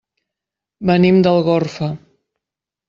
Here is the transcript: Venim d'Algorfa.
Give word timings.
Venim 0.91 1.21
d'Algorfa. 1.29 1.95